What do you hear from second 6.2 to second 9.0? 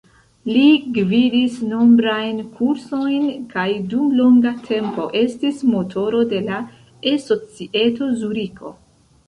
de la E-Societo Zuriko.